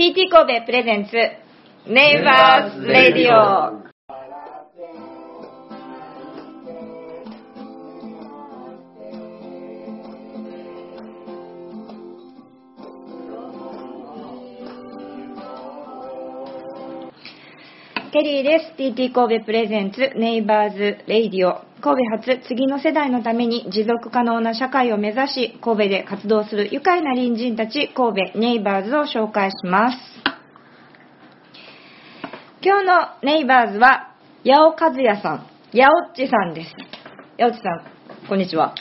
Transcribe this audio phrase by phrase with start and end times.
[0.00, 1.12] TT 神戸プレゼンツ
[1.92, 3.82] ネイバーズレディオ
[18.10, 18.82] ケリーです。
[18.82, 21.69] TT 神戸プレゼンツネイバーズレディオ。
[21.82, 29.96] 神戸発次の世代のために持続可能な社会を目指し、神戸で活動する愉快な隣人たち、神戸ネイバーズを紹介します。
[32.62, 32.92] 今日の
[33.22, 34.14] ネイバーズは、
[34.44, 36.74] 八尾和也さん、八尾っちさんです。
[37.38, 38.74] 八尾っちさん、こんにちは。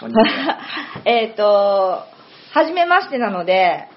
[1.05, 2.03] えっと、
[2.51, 3.87] はじめましてなので、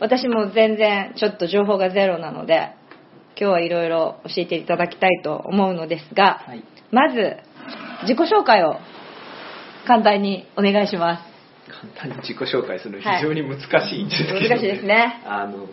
[0.00, 2.72] 私も全然ちょっと情報がゼロなので、
[3.40, 7.38] 今日はいろいろ教えていただきたいと思うのですが、はいまず、
[8.02, 8.76] 自己紹介を
[9.86, 11.32] 簡単にお願いします。
[11.70, 13.16] 簡単に自己紹介するのはい。
[13.18, 15.22] 非常に難しいんですけど、難しいですね。
[15.24, 15.66] あの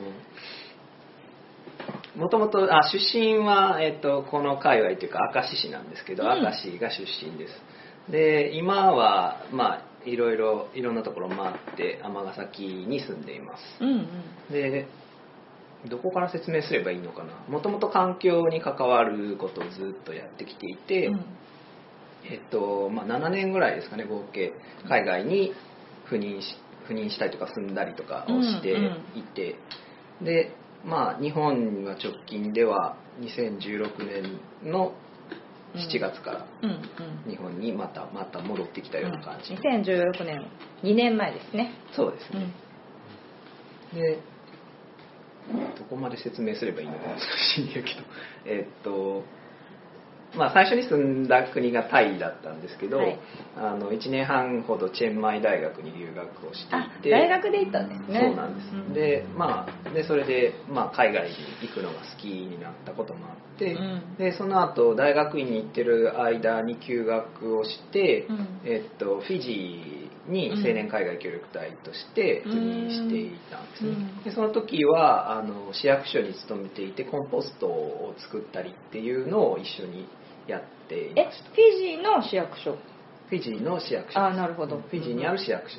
[2.16, 6.44] もともとあ出身は、えっとこの界隈というか明石市なんですけど、うん。
[6.44, 8.12] 明石が出身です。
[8.12, 13.62] で今はまあいろいろいろんなところ回って尼崎に住んでいます。
[13.82, 14.54] うんうん。
[14.54, 14.88] で
[15.90, 17.34] どこから説明すればいいのかな。
[17.48, 21.26] もともと環境に関わることをずっとやってきていて、うん
[22.26, 24.54] えっとまあ、7年ぐらいですかね合計。
[24.88, 25.54] 海外に
[26.10, 26.56] 赴任し
[26.88, 28.76] 赴任したりとか住んだりとかをして
[29.16, 29.56] いて、
[30.22, 30.52] で
[30.86, 34.06] まあ日本は直近では2016
[34.64, 34.94] 年の
[35.76, 36.70] 7月からうん。
[36.70, 37.32] うん。
[37.32, 40.48] 日本にまたまた戻ってきたような感じ、2016年、
[40.84, 41.74] 2年前ですね。
[41.96, 42.52] そうですね、
[43.94, 44.00] うん。
[44.00, 44.20] で
[45.78, 47.86] どこまで説明すればいいのか難しいんだけど。
[48.46, 49.24] えっと
[50.36, 53.20] まあ最初に住んだ国がタイだったんですけど、はい。
[53.58, 57.10] あの1年半ほどチェンマイ大学に留学をしてあい、て。
[57.10, 58.20] 大学で行ったんですね。
[58.28, 58.94] そうなんです、うん。
[58.94, 64.16] でまあでそれで、まあ、海外に行くのが好きになったこともあって、うん。
[64.18, 68.48] でその後大学院に行ってる間に休学をして、うん。
[68.66, 74.24] えっと、フィジーに青年海外協力隊として赴任していたんですね、うん。
[74.24, 80.08] でその時はあの市役所に勤めていてコンポストを作ったりっていうのを一緒に
[80.50, 81.50] やっていえ、ました。
[81.50, 82.78] フィジーの市役所？
[83.30, 84.78] フィジーの市役所あなるほど。
[84.78, 85.78] フィジーにある市役所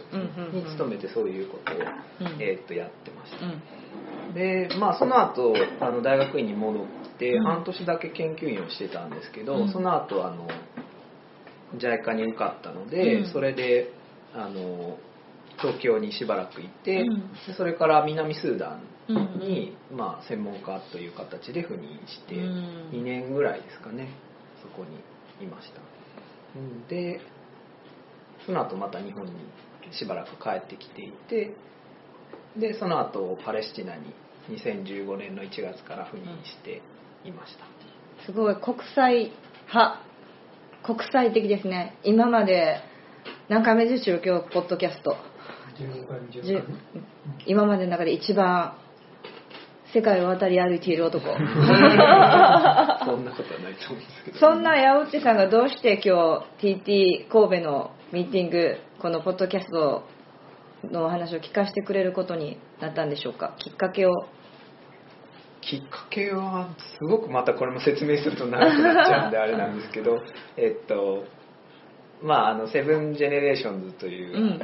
[0.52, 2.40] に勤めてそういうことを、うん。
[2.40, 4.34] えーっとやってました、うん。
[4.34, 6.86] でまあその後あの大学院に戻っ
[7.18, 7.44] てうん。
[7.44, 9.72] 半年だけ研究員をしてたんですけど、うん。
[9.72, 10.46] その後あの
[11.76, 13.32] JICA に受かったので、うん。
[13.32, 13.90] それで
[14.32, 14.96] あの
[15.58, 17.32] 東京にしばらくいて、うん。
[17.48, 18.78] でそれから南スーダ
[19.08, 19.16] うん。
[19.16, 22.90] ンに、まあ、専門家という形で赴任してうん。
[22.92, 24.10] 2年ぐらいですかね
[24.62, 24.96] そこに
[25.44, 25.80] いました。
[26.56, 26.86] うん。
[26.88, 27.20] で
[28.46, 29.32] その後また日本に
[29.92, 31.54] しばらく帰ってきていて
[32.56, 34.14] でその後パレスチナに
[34.50, 36.82] 2015年の1月から赴任して
[37.24, 37.66] いました、
[38.26, 39.32] すごい国際
[39.68, 40.00] 派
[40.82, 41.98] 国際的ですね。
[42.02, 42.80] 今まで
[43.48, 45.16] 何回目でしょう今日ポッドキャスト。
[47.46, 48.76] 今までの中で一番
[49.94, 51.26] 世界を渡り歩いている男
[53.04, 54.38] そんなことはないと思うんですけど。
[54.38, 60.04] そんな八内さんがどうして今日 TT 神戸のミーティングこのポッドキャスト
[60.90, 63.54] のお話を聞かせてくれることになったんでしょうか？
[63.58, 64.10] きっかけを。
[65.62, 70.18] きっかけはすごくまたこれも説明すると長くなっちゃうんであれなんですけど
[70.56, 71.24] えっと
[72.22, 74.60] まああのセブンジェネレーションズという、うん。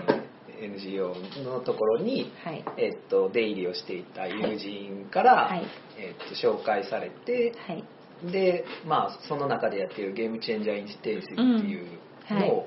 [0.58, 1.12] NGO
[1.44, 2.64] のところに、はい。
[2.78, 5.66] えっと、出入りをしていた友人から、はい。
[5.98, 7.84] えっと、紹介されてはい
[8.24, 11.86] で、まあ、その中でやっているゲームチェンジャーインステンシブっていう
[12.30, 12.66] のを、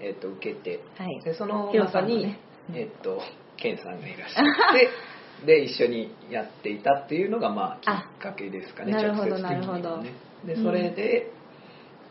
[0.00, 1.20] えっと、受けてはい。
[1.24, 2.40] でその中に、ね
[2.74, 3.20] えっと、
[3.56, 4.44] ケンさんがいらっしゃっ
[4.74, 4.88] て
[5.46, 10.10] で一緒にやっていたっていうのが、まあ、きっかけですかねあなるほどね。
[10.44, 11.30] でうんそれで、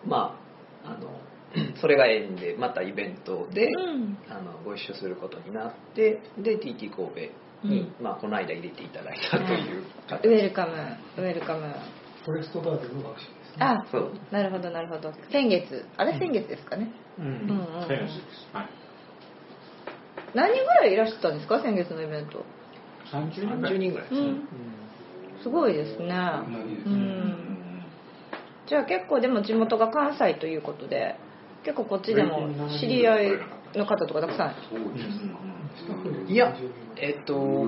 [0.06, 0.38] ま
[0.86, 1.10] ああの
[1.80, 4.18] それが縁でまたイベントで、うん。
[4.30, 8.04] あのご一緒することになってで TT 神戸に、うん。
[8.04, 10.28] まあ、この間入れていただいたという形。
[10.28, 10.74] ウェルカム
[11.18, 11.74] ウェルカム
[12.28, 13.64] フォレストガーデンの学習ですね。
[13.64, 14.12] あそう。
[14.32, 15.14] なるほどなるほど。
[15.32, 15.86] 先月。
[15.96, 17.26] あれ先月ですかね、うん。
[17.26, 17.82] うんうんうん。
[17.82, 18.12] そうです。
[18.52, 18.68] はい。
[20.36, 21.62] 何人ぐらいいらっしゃったんですか？
[21.62, 22.44] 先月のイベント。
[23.10, 23.80] 三十人ぐら30い。
[23.80, 25.42] 人ぐらいですね、うん。
[25.42, 26.08] すごいですね。
[26.86, 26.96] ううん。
[26.96, 27.84] ん
[28.68, 31.16] じゃあ結構でも地元が関西ということで
[31.64, 32.50] 結構こっちでも
[32.82, 33.30] 知り合い
[33.76, 34.56] の方とかたくさん
[36.28, 36.56] いや、
[36.98, 37.68] えっと、この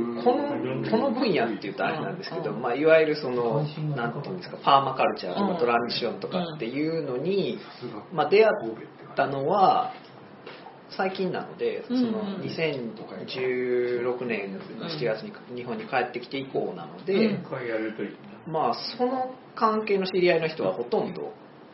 [0.89, 2.61] この分野っていうとあれなんですけど、うん。
[2.61, 3.63] まあ、いわゆるその
[3.95, 5.53] なんていうんですかパーマカルチャーとうん。
[5.53, 7.59] かトランジションとかっていうのに、
[8.13, 9.93] まあ、出会ったのは
[10.97, 11.99] 最近なので、うん。
[11.99, 17.39] その2016年の7月に日本に帰ってきて以降なので。
[18.47, 21.33] まあその関係の知り合いの人はほとんど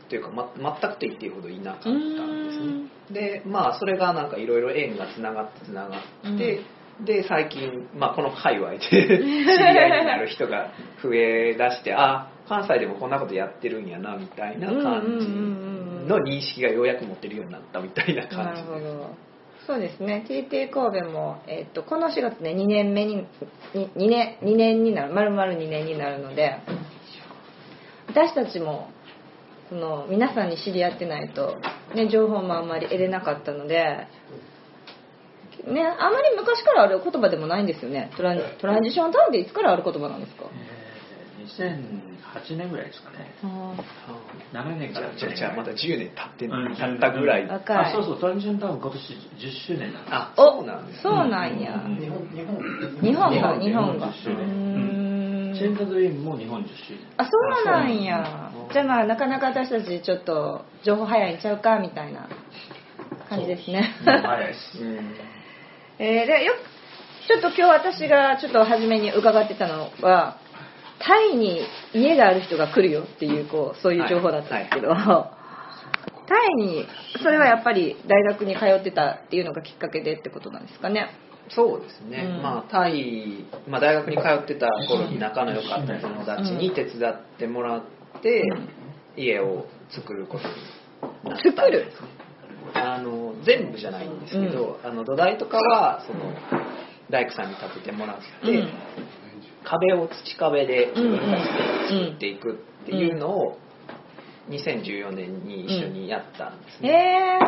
[0.10, 2.04] というか、ま、全くと言っていいほどいなかったんで
[2.52, 3.42] すね。
[3.42, 6.62] でまあそれがなんかいろいろ縁がつながってつながって、
[7.04, 10.72] で最近、まあ、この界隈で 知り合いになる人が
[11.04, 15.28] 増えだしてあ関西でもこんなことやってるんやなみたいな感じ
[16.08, 19.10] の認識がようやく持ってるようになったみたいなな感じるほど。
[19.66, 20.24] そうですね。
[20.28, 23.26] TT 神戸も、えっとこの4月で2年目に
[23.74, 26.60] に 2, 年2年になる丸々2年になるので
[28.08, 28.90] 私たちも
[29.70, 31.58] その皆さんに知り合ってないと、
[31.96, 33.76] ね、情報もあんまり得れなかったので、
[35.66, 38.12] ね、あんまり昔からある言葉でもないんですよね。
[38.18, 40.44] トラントランジションタウンっていつからある言葉なんですか？
[40.54, 40.86] えー
[41.46, 43.34] 2008年ぐらいですかね。
[44.52, 47.78] 7年からじゃあじゃあまだ10年経って経ったぐらい、若い。
[47.78, 50.14] あ、そうそう、トランジションタウン今年10周年なんです。
[50.16, 51.96] あおそうなんですそうなんや、うん。
[51.98, 53.02] 日本日本。
[53.02, 54.38] 日本が日日本本が10周年。
[54.38, 55.56] うーん。
[55.56, 57.00] チェンザドリームも日本10周年。
[57.18, 62.28] あそうなんやじゃあまあなかなか私たちちょっと情報早いんちゃうかみたいな
[63.30, 63.96] 感じですね。
[64.02, 64.78] うん早いです。
[64.78, 65.16] う ん
[65.98, 66.54] えーでよ
[67.26, 70.36] ちょっと今日私がちょっと初めに伺ってたのは
[71.00, 71.62] タイに
[71.94, 74.90] 家がある人が来るよっていうこうそういう情報だったんですけど、
[76.28, 76.86] タイに
[77.24, 81.12] それはやっぱり大学に通ってたっていうのがきっかけでってことなんですかね。
[81.48, 82.42] そうですね、うん。
[82.42, 88.05] まあタイ、まあ、大学に通ってた頃に仲の良かった友達に手伝ってもらって、
[89.18, 90.54] 家を作ることに。
[91.24, 91.92] なった作る？
[92.74, 96.34] あの全部じゃないんですけど、あの土台とかはその
[97.10, 98.70] 大工さんに建ててもらって、うん。
[99.64, 103.58] 壁を土壁で自分たちでうん作っていくっていうのを
[104.50, 107.40] 2014年に一緒にやったんですへね、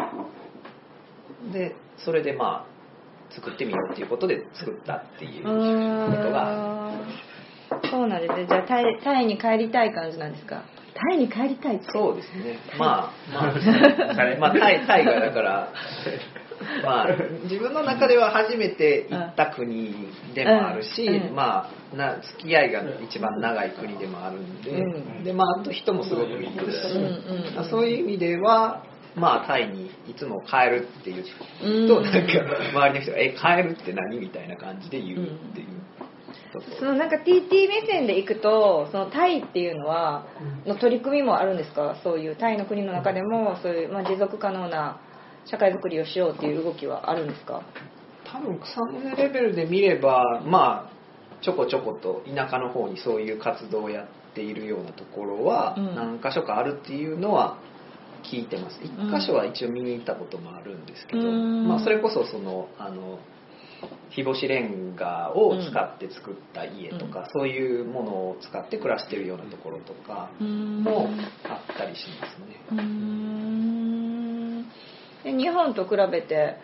[1.52, 5.52] えでそれでまあ作ってみようっていうことで作ったっていううこ
[6.24, 6.92] とが
[7.92, 8.46] そうなんですね。
[8.48, 10.64] じゃあタイタイに帰りたい感じなんですか？
[10.94, 11.86] タイに帰りたいって？
[11.92, 12.58] そうですね。
[12.80, 15.68] まあまあ誰まあタイ タイがだから
[16.84, 17.08] まあ
[17.44, 19.94] 自分の中では初めて行った国
[20.34, 21.36] でもあるし、うんうん。
[21.36, 27.70] まあな付き合いが一番長い国でもあるんで、うんでまああと人もすごくいいですし、うんうんうん。
[27.70, 28.84] そういう意味では
[29.16, 32.04] まあタイにいつも帰るって言うと、うん。
[32.04, 35.24] なんか周りの人が「え帰るって何?」みたいな感じで言うっ
[35.54, 35.68] ていう
[36.80, 40.26] そのなんか TT 目線で行くとそのタイっていうのは
[40.66, 41.98] の取り組みもあるんですか？
[42.04, 45.00] そういうタイの国の中でもそういう、まあ、持続可能な
[45.46, 47.62] 社会づくりをしようっていう動きはあるんですか？
[48.32, 55.96] 多分草の根レベルで見ればまあちょこちょこと田舎の方にそういう活動をやっているようなところはうん。
[55.96, 57.58] 何箇所かあるっていうのは
[58.24, 58.80] 聞いてます。
[58.84, 61.68] 一箇所は一応見に行ったこともあるんですけど、うん。
[61.68, 63.20] まあ、それこそそのあの
[64.10, 71.10] 日干しレンガを使って作った家とか、そういうものを使って暮らしてるようなところとかも
[71.44, 72.58] あったりしますね。
[75.24, 76.56] 日本と比べて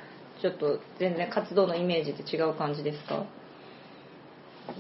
[0.42, 3.26] ちょっと全然活動のイメージって違う感じですか？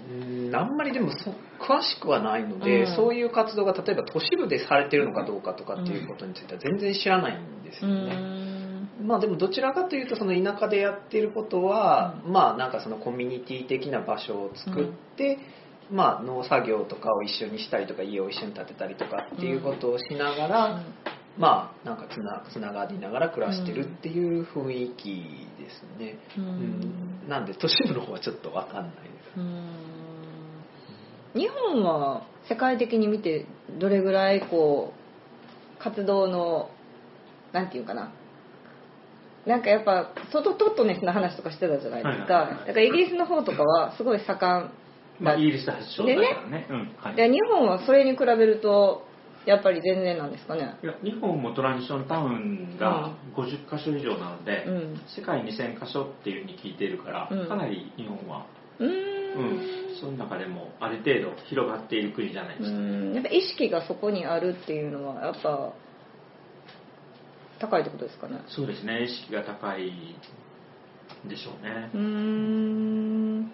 [0.09, 0.13] う
[0.49, 2.95] んあんまりでもそ詳しくはないので、うん。
[2.95, 8.42] そういう活動が例えば都市部でされてるのかどうかとかっていうことについては全然知らないんですうよね。
[9.03, 15.37] んまあでもどちらかというとその田舎でやってることは、まあなんかそのコミュニティ的な場所を作って、
[15.91, 20.83] まあ農作業とかを一緒にしたりとか家を一緒に建てたりとかっていうことをしながら、
[21.37, 26.17] まあなんかつなつながりながら暮らしてるっていう雰囲気ですね。
[26.37, 26.45] うん。
[26.45, 26.47] う
[27.25, 27.29] ん。
[27.29, 28.99] なんで都市部の方はちょっとわかんないで
[29.35, 29.39] す。
[29.39, 29.93] うん。
[31.35, 33.47] 日本は世界的に見て
[33.79, 34.93] どれぐらいこ
[35.79, 36.69] う活動の
[37.51, 38.13] なんていうかな
[39.45, 42.67] なんかやっぱ外トットネスの話とかしてたじゃないですか、はいはい。
[42.67, 44.71] だからイギリスの方とかはすごい盛ん
[45.19, 46.67] まあ、イギリス発祥だからね。
[46.69, 46.95] うん。
[46.97, 47.15] はい。
[47.15, 49.05] で日本はそれに比べると
[49.45, 50.75] やっぱり全然なんですかね。
[50.81, 55.01] いや日本もトランジションタウンが50カ所以上なので、うん。
[55.15, 57.47] 世界2000カ所っていうふうに聞いているから、うん。
[57.47, 58.47] かなり日本は、
[58.79, 58.89] うん。
[58.89, 59.59] ん、
[59.99, 62.77] その中でもある程度広がっている国じゃないでうすか。
[62.77, 63.13] ん。
[63.13, 65.73] やっぱ意識がそこにあるっていうのはやっぱ
[67.63, 68.41] 高いってことですかね。
[68.47, 69.91] そうですね、意識が高い
[71.27, 71.89] でしょうね。
[71.93, 71.97] う。
[71.97, 73.51] ーん。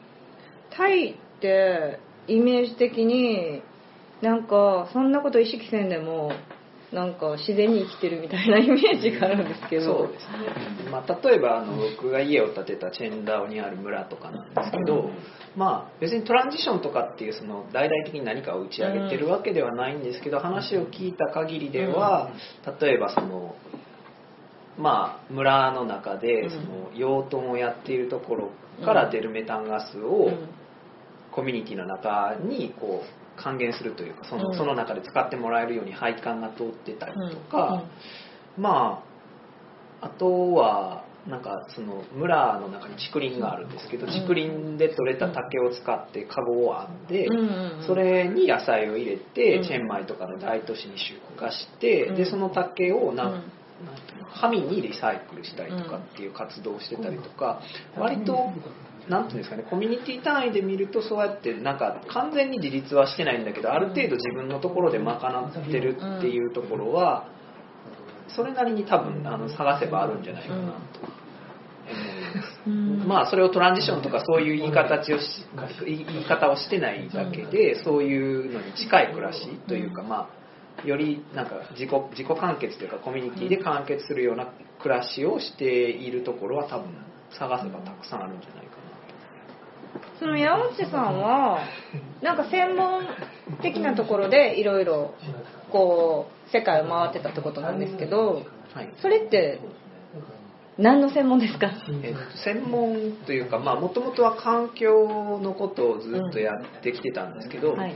[0.72, 3.62] タイってイメージ的に
[4.22, 6.32] なんかそんなこと意識せんでも
[6.92, 9.86] なんか自然に生きてるみたいなイメージがあるんですけど。
[9.86, 10.24] そうです
[10.84, 15.12] ね、まあ、例えばあの僕が家を建てたチェンダオにある村とかなんですけど、うん。
[15.56, 22.32] まあ、別にトランジションとかっていうその大々的に何かを打ち上げてるわけではないんですけど、話を聞いた限りでは、
[22.82, 23.56] 例えばその
[24.80, 28.52] まあ、村の中でその養豚をやっているところ
[28.84, 30.30] から出るメタンガスを
[31.32, 37.84] コミュニティの中にこう還元するというかその,、その中で使ってもらえるように配管が通ってたりとか、
[38.58, 39.04] ま
[40.02, 47.28] ああとはなんかその村の中に竹林があるんですけど竹林で採れた竹を使ってカゴを編んで
[47.86, 53.44] それに野菜を入れてチェンマイとかの大都市に出荷してでその竹をなん
[54.40, 57.62] 紙にリサイクルしたりとかっていう活動をしてたりとか
[57.98, 58.52] 割と
[59.08, 67.28] 何ていうんですかねコミュニティ単位で見るとそうやってなんか完全に自立はしてないんだけどある程度自分のところで賄ってるっていうところは
[68.36, 70.80] それなりに多分あの探せばあるんじゃないかなと思いま
[73.04, 73.08] す。
[73.08, 75.10] まあそれをトランジションとかそういう言い方をし
[75.86, 80.39] 言い方をしてないだけでそういうのに近い暮らしというかまあ
[80.86, 84.48] よりなんか自己自己完結というかコミュニティで完結するような
[84.82, 86.88] 暮らしをしているところは多分
[87.38, 88.80] 探せばたくさんあるんじゃないかな。
[90.20, 91.60] その八内さんは
[92.22, 93.04] なんか専門
[93.62, 95.14] 的なところでいろいろ
[95.72, 99.60] こう世界を回ってたってことなんですけど、はい、それって
[100.78, 101.72] 何の専門ですか、
[102.04, 102.14] え
[102.46, 107.96] 専門というかもともとは環境のことをずっとやってきてたんですけど、うんはい、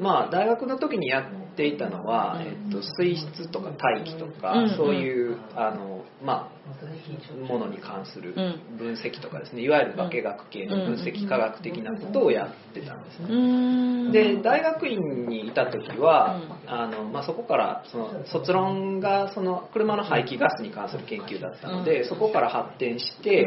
[0.00, 4.76] まあ、大学の時にやっていたのは、えっと、水質とか大気とか、うん。
[4.76, 8.34] そういうあの、まあ、ものに関する
[8.76, 9.62] 分析とかですね。
[9.62, 14.12] いわゆる化学系の分析科学的なことをやってたんですね。
[14.12, 23.46] で大学院にいた時はあの、まあ、そこからその卒論がその車の排気ガスに関する研究だったのでそこから発展して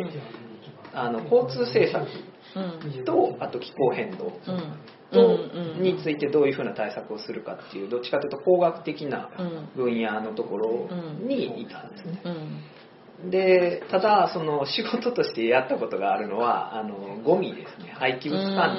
[0.93, 2.07] あの交通政策
[3.05, 4.33] とあと気候変動。
[5.11, 5.37] と
[5.81, 9.29] についてどういうふうな対策をするかっていうどっちかというと工学的な
[9.75, 10.89] 分野のところ
[11.25, 12.21] にいたんですね。
[13.29, 17.91] でただその仕事としてやったことがあるのはあのゴミですね。
[17.97, 18.75] 廃棄物管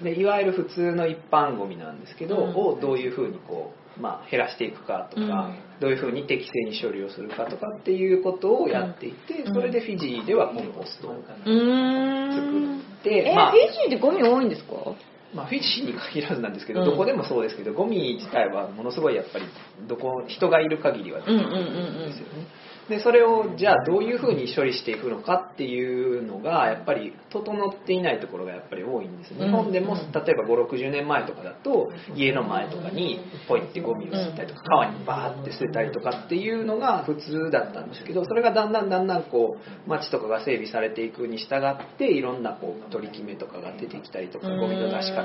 [0.00, 0.04] 理。
[0.04, 11.08] でいわゆる普通の一般ゴミなんですけど、をどういうふうにこう、まあ、減らしていくかとか、どういうふうに適正に処理をするかとかっていうことをやっていて、それでフィジーではコンポスト
[13.10, 14.72] を作って、まあ、フィジーでゴミ多いんですか？
[15.34, 19.44] まあ、フィジーに限らずなんですけど、どこでもそうですけどゴミ自体はものすごいやっぱり
[19.88, 21.44] どこ人がいる限りはですよね。
[22.88, 29.34] でそれをじゃあどういうふうに処理していくのかっていうのがやっぱり整っていないところがやっぱり多いんです。
[29.34, 45.22] 日本でも例えば560年前とかだと家の前とかにポイってゴミを捨てたりとか川にバーって捨てたりとかっていうのが普通だったんですけどそれがだんだんだんだんこう街とかが整備されていくに従っていろんなこう取り決めとかが出てきたりとかゴミの出し方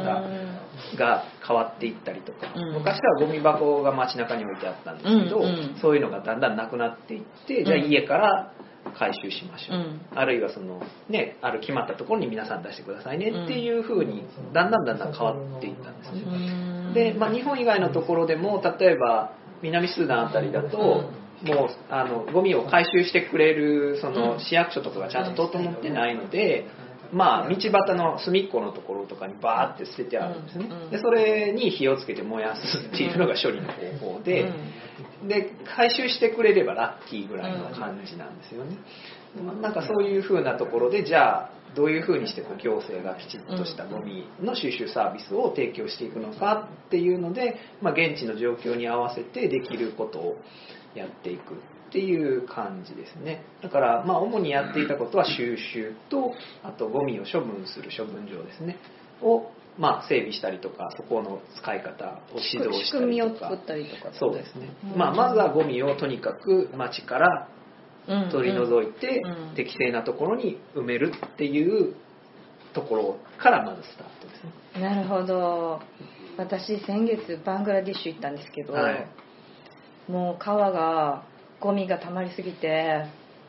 [0.98, 2.52] が変わっていったりとか。
[2.74, 5.44] 昔はゴミ箱が街中に置いてあったんですけど
[5.82, 8.54] そういうのがだんだんなくなっていってて、じゃあ家から
[8.98, 16.94] 回収しましょう、うん、あるいはその、ね、ある決まったところに皆さん出してくださいねっていうふうにだんだんだんだん変わっていったんですね。
[16.94, 26.66] で、まあ、日本以外のところでも例えば南スーダンあたりだと、もうあのゴミを回収してくれるその市役所とかがちゃんと整ってないので、
[27.14, 30.70] まあ、道端の隅っこのところとかにバーって捨ててあるんですね。
[30.92, 34.52] でそれに火をつけて燃やすっていうのが処理の方法で、
[35.28, 38.78] で回収してくれればラッキーぐらいの感じなんですよね。
[39.62, 50.38] なんかそういうふうなところでじゃあどういうふうにしてこう行政がきちっとしたゴミの収集サービスを提供していくのかっていうので、まあ、現地の状況に合わせてできることを
[50.96, 51.56] やっていく
[51.92, 53.44] っていう感じですね。
[53.62, 56.32] だからまあ主にやっていたことは収集と
[56.64, 58.78] あとゴミを処分する処分場ですね。
[59.22, 64.12] をまあ、整備したりとかそこの使い方を指導したりとか。
[64.14, 67.48] そうですね、まあ、まずはゴミをとにかく町から
[68.32, 69.24] 取り除いて
[69.56, 71.96] 適正なところに埋めるっていう
[72.74, 74.44] ところからまずスタートです
[74.76, 74.82] ね。
[74.82, 75.82] なるほど。
[76.38, 79.08] 私先月バングラディッシュ行ったんですけど、はい、
[80.10, 81.24] もう川が
[81.62, 83.06] ゴミが溜まりすぎて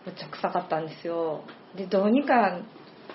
[0.06, 1.42] めっちゃ臭かったんですよ。
[1.76, 2.60] でどうにか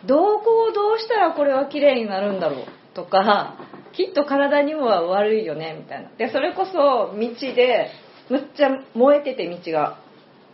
[0.06, 2.66] どこをどうしたらこれは綺麗になるんだろう？
[2.94, 3.56] とか
[3.96, 5.78] きっと体にも悪いよね？
[5.80, 6.10] みたいな。
[6.18, 7.92] でそれこそ道で
[8.30, 10.00] むっちゃ燃えてて道が。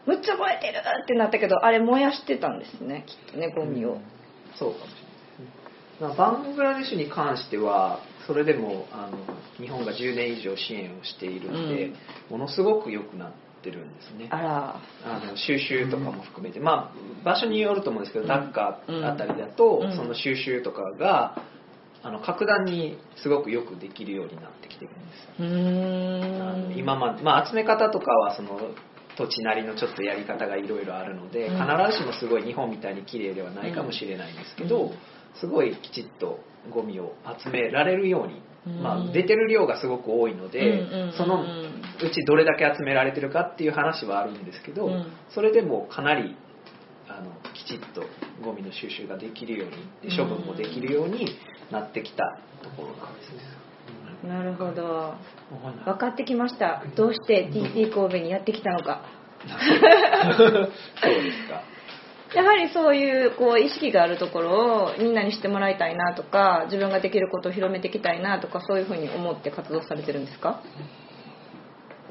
[0.06, 4.02] むっちゃ燃えてるってなったけどあれ燃やしてたんですねきっとねゴミを、うん、
[4.60, 4.90] そうかもし
[6.02, 6.10] れない。
[6.10, 9.18] ですねバングラデシュに関してはそれでもあの
[9.66, 11.96] 日本が10年以上支援をしているので、うん、
[12.32, 13.32] ものすごく良くなっ
[13.64, 14.28] てるんですね。
[14.30, 14.82] あら。
[15.06, 21.42] あの収集とかも含めて、まあ場所によると思うんですけど、ダッカあたりだと、その収集とかが
[22.04, 28.60] あの格段にすごくよくできるようになってきてるんです今まで、まあ、集め方とかはその
[29.18, 34.92] 土地なりのちょっとやり方がいろいろあるので、必ずしもすごい日本みたいに綺麗ではないかもしれないんですけど、
[35.40, 36.40] すごいきちっと
[36.72, 37.14] ゴミを
[37.44, 41.46] 集められるように、まあ、出てる量がすごく多いので、そのう
[42.12, 44.90] ちどれだけ集められてるかっていう話はあるんですけど、
[45.34, 46.36] それでもかなり
[47.08, 48.04] あのきちっと
[48.44, 51.28] ゴミの収集ができるように処分もできるように
[51.72, 53.64] なってきたところなんですね。
[54.28, 55.16] なるほど。
[55.84, 56.84] 分かってきました。
[56.96, 59.02] どうして TT 神戸にやってきたのか。
[60.38, 61.73] そうですか
[62.36, 70.62] やはりそういうこう意識があるところをみんなに知ってもらいたいなとか自分ができることを広めていきたいなとかそういうふうに思って活動されてるんですか？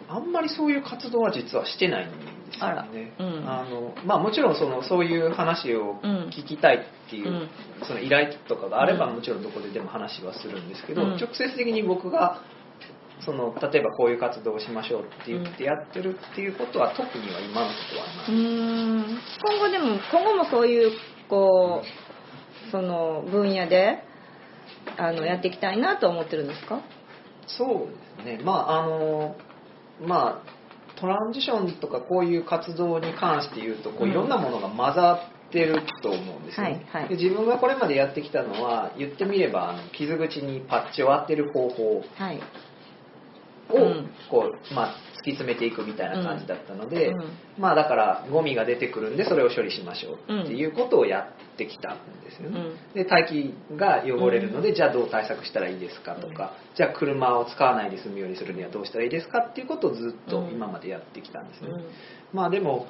[0.09, 2.17] あんまりそういう活動は実はしてないんで
[2.53, 3.13] すよね。
[3.19, 6.01] あうん、あのまあ、もちろんそのそういう話を
[6.31, 7.49] 聞きたいっていう、うん、
[7.83, 12.43] その依頼とかがあればもちろんどこででも話はするんですけど、うん、直接的に僕が
[13.25, 18.43] その例えばこういう活動をしましょうって言ってやってるっていうことは特には今のことはない。
[19.41, 20.93] 今後でも今後もそういう
[21.29, 24.03] こうその分野で
[24.97, 26.81] あのやっていきたいなと思ってるんですか？
[27.47, 27.69] そう
[28.25, 28.45] ですね。
[28.45, 29.37] まああの
[30.01, 35.15] まあトランジションとかこういう活動に関して言うとこういろんなものが混ざ
[35.49, 42.05] ってると思うんですよね、はいはい、で自分がこれまでやってきたのは言ってみればあの傷口にパッチを当てる方法
[43.73, 47.25] をこう、まあ、突き詰めていくみたいな感じだったので、うん、
[47.59, 61.69] まあだからゴミが出てくるんでそれを処理しましょうっていうことをやってきたんですよね、うん、で大気が汚れるのでじゃあどう対策したらいいですかとか、じゃあ車を使わないで済むようにするにはどうしたらいいですかっていうことをずっと今までやってきたんですね、
[62.33, 62.87] まあでも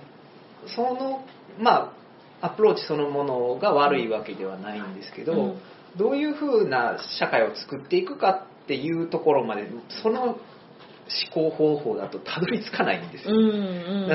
[0.74, 1.24] その
[1.58, 1.94] ま
[2.40, 5.56] あアプローチそのものが悪いわけではないんですけど、
[5.96, 9.68] どういうふうな社会を作っていくかっていうところまで
[10.02, 10.38] その
[11.34, 13.34] 思考方法だとたどり着かないんですよ、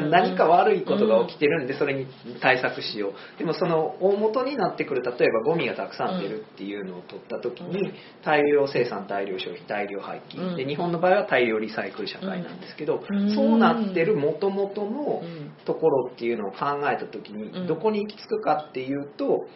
[0.10, 2.08] 何か悪いことが起きてるんでそれに
[2.42, 3.14] 対策しよう。
[3.38, 10.56] でもその大元になってくる例えばゴミがたくさん出るっていうのを取った時に大量生産大量消費大量廃棄。
[10.56, 13.04] で日本の場合は大量リサイクル社会なんですけど
[13.36, 15.22] そうなってるもともとの
[15.66, 19.48] ところっていうのを考えた時にどこに行き着くかっていうと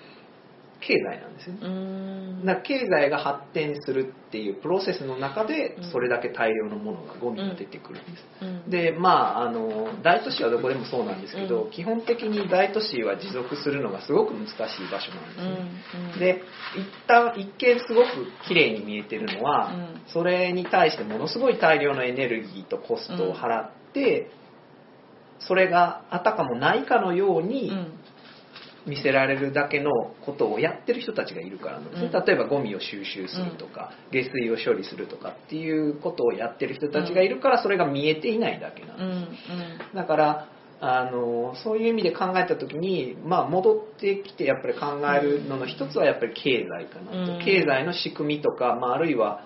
[0.81, 2.31] 経済なんですよね。
[2.45, 14.55] だから経済が発展するっていうプロセスの中でそれだけ大量のものがゴミが出てくるんです、うん、でまああの大都市はどこでもそうなんですけど、うん、基本的に大都市は持続するのがすごく難しい
[14.91, 16.41] 場所なんですね、うん、で
[16.75, 19.73] 一旦一見すごく綺麗に見えてるのは、
[20.07, 24.31] それに対してものすごい大量のエネルギーとコストを払って、
[25.39, 27.71] それがあたかもないかのように
[28.85, 29.91] 見せられるだけの
[30.25, 38.97] ことをやってる人たちがいるからなんです、うん、例えばゴミを収集するとか、うん、下水を処理するとかっていうことをやってる人たちがいるからそれが見えていないだけなん
[39.29, 39.39] です、
[39.91, 40.47] うん、だから
[40.83, 49.45] あのそういう意味で考えた時に、まあ、戻ってきてやっぱり考えるのの一つはやっぱり経済かなと、経済の仕組みとか、まあ、あるいは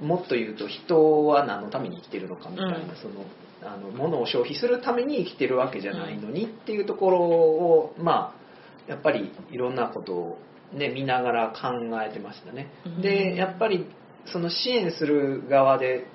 [0.00, 3.24] もっと言うと人は何のために生きてるのかみたいな、その
[3.62, 8.45] あの物を消費するために生きてるわけじゃないのにっていうところをまあ
[8.88, 10.38] やっぱりいろんなことを、
[10.72, 11.68] ね、見ながら考
[12.02, 12.68] えてましたね。
[13.00, 13.86] でやっぱり
[14.26, 16.06] その支援する側で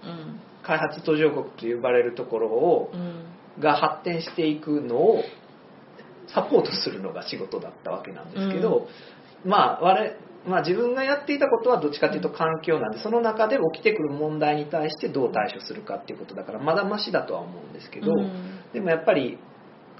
[0.63, 2.91] 開発途上国と呼ばれるところを、
[3.59, 5.23] が発展していくのを
[6.33, 8.87] サポートするのが仕事だったわけなんですけど、
[9.45, 18.07] まあ我まあ、自分がやっていたことはどっちかというと環境なんでその中で起きてくる問題に対してどう対処するかっていうことだからまだましだとは思うんですけど、
[18.73, 19.37] でもやっぱり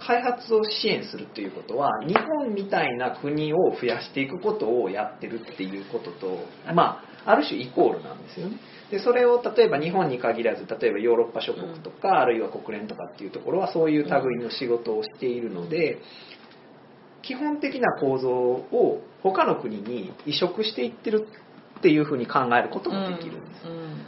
[0.06, 6.40] 開発を支援するということは日本みたいな国を増やしていくことをやってるっていうことと、
[6.74, 8.58] まあ、ある種イコールなんですよね。
[8.90, 16.00] でそれを例えば日本に限らず例えばヨーロッパ諸国とか、うん、あるいは国連とかっていうところはそういう類の仕事をしているので、
[17.22, 21.28] 基本的な構造を他の国に移植していってる
[21.80, 23.52] っていうふうに考えることもできるんで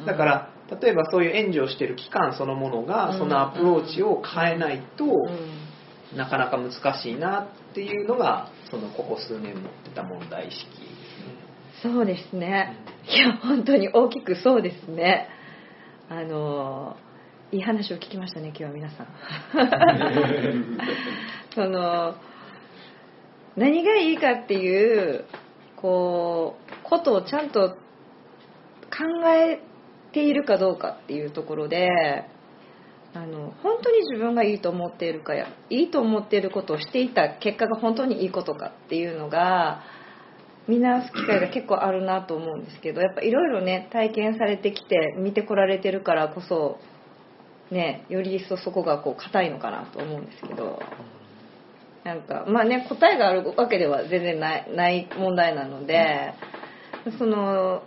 [0.02, 0.50] す、だから
[0.82, 5.06] 例えばそういう援助をしている機関そのものがそのアプローチを変えないと、
[6.15, 6.71] なかなか難
[7.02, 10.67] しいなっていうのがそのここ数年持ってた問題意識。
[11.82, 12.78] そうですね。
[13.08, 15.28] いや本当に大きくそうですね。
[16.10, 16.97] あの
[17.52, 19.08] いい話を聞きましたね今日は皆さん。
[21.54, 22.15] その
[23.56, 25.26] 何がいいかっていう
[25.76, 27.76] こうことをちゃんと考
[29.36, 29.60] え
[30.12, 32.26] ているかどうかっていうところで
[33.15, 39.84] あの本当に自分がいいと思っているかやいいと思っていることをしていた結果が本当にいいことかっていうのが
[40.67, 46.80] 見直す機会が結構あるなと思うんですけどやっぱいろいろね体験されてきて見てこられてるからこそ
[47.69, 50.80] ねより一層そこがこう硬いのかなと思うんですけど
[52.04, 56.34] なんかまあね答えがあるわけでは全然ないない問題なので
[57.19, 57.84] その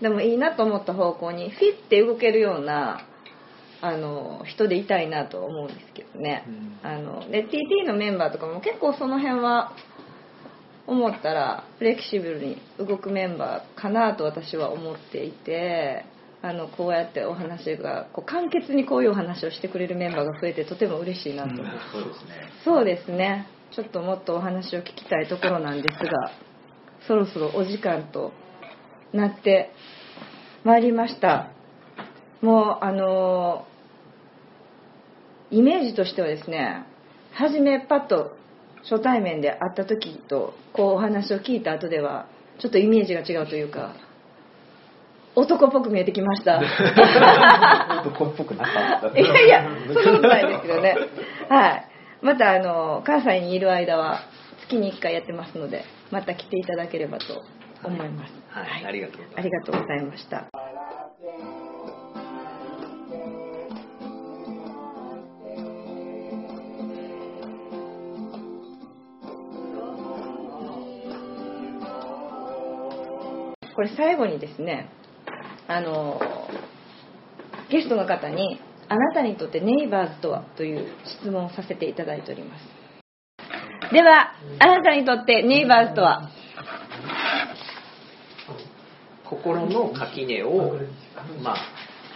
[0.00, 3.06] でもいいなと思った方向にフィッて動けるような
[3.84, 9.72] あの人でいたいなと思うんですけどね、うん、あので TT のメンバーとかも結構その辺は
[10.86, 16.06] 思ったらフレキシブルに動くメンバーかなと私は思っていて
[16.40, 21.50] あのこうやってお話がこう簡潔にこういうお話をしてくれるメンバーが増えてとても嬉しいなと。
[21.50, 22.34] 思って、うん、そうですね。
[22.64, 23.48] そうですね。
[23.74, 26.30] ちょっともっとお話を聞きたいところなんですが
[27.06, 28.32] そろそろお時間と
[29.12, 29.72] なって
[30.64, 31.50] まいりました。
[32.40, 33.66] もうあの
[35.54, 36.84] イメージとしてはですね
[37.32, 38.36] 初めパッと
[38.82, 42.26] 初対面で会った時とこうお話を聞いた後では
[42.60, 43.94] ちょっとイメージが違うというか
[45.36, 46.60] 男っぽく見えてきました。
[48.06, 49.18] 男っぽくなかった。
[49.18, 50.96] いやいやそんなことないですけどね。
[51.48, 51.88] はい。
[52.22, 54.20] またあの関西にいる間は
[54.62, 57.44] 月に1回やってますのでまた来ていただければと
[57.82, 60.48] 思います、はい、はい、ありがとうありがとうございました
[73.84, 74.88] れ最後にですね
[75.68, 76.20] あの
[77.70, 82.64] ゲストの方に「あなたにとってネイバーズとは?」という質問をさせていただいております。
[83.92, 86.28] ではあなたにとってネイバーズとは？
[89.24, 90.76] 心の垣根を、
[91.42, 91.56] まあ、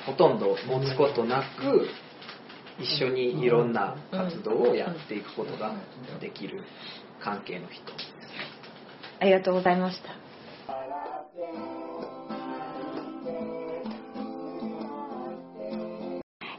[0.06, 1.88] ほとんど持つことなく
[2.78, 5.74] 一緒にいろんな活動をやっていくことが
[6.20, 6.62] できる
[7.20, 7.92] 関係の人。
[9.20, 10.10] ありがとうございました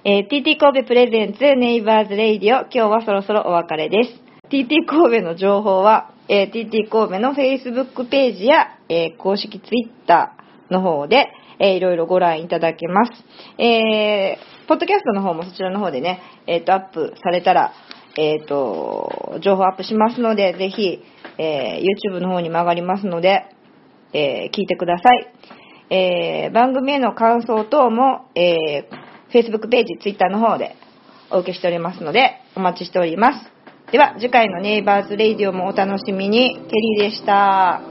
[0.06, 4.10] えー、TT 神戸プレゼンツネイバーズレイディオ今日はそろそろお別れです
[4.50, 10.38] TT 神戸の情報は、えー、TT 神戸の Facebook ページや、えー、公式 Twitter
[10.72, 11.28] の方で、
[11.60, 13.12] えー、いろいろご覧いただけます。
[13.62, 17.74] えー、ポッドキャストの方もそちらの方でね、えっ、ー、と、アップされたら、
[18.18, 21.00] えっ、ー、と、情報アップしますので、ぜひ、
[21.38, 23.46] えー、YouTube の方にも上がりますので、
[24.14, 25.28] えー、聞いてください。
[25.92, 30.76] えー、番組への感想等も、えー、Facebook ページ、Twitter の方で
[31.32, 33.92] お受けしておりますので、お待ちしております。
[33.92, 36.56] では、次回のネイバーズレイディオもお楽しみに。
[36.56, 37.82] ケリーでした。